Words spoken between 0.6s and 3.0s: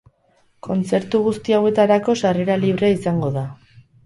Kontzertu guzti hauetarako sarrera librea